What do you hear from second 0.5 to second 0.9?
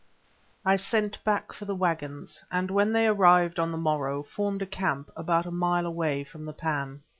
I